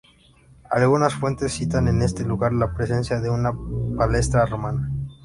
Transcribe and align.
Algunas 0.71 1.13
fuentes 1.13 1.51
citan 1.53 1.87
en 1.87 2.01
este 2.01 2.25
lugar 2.25 2.53
la 2.53 2.73
presencia 2.73 3.19
de 3.19 3.29
una 3.29 3.51
palestra 3.95 4.47
romana. 4.47 4.89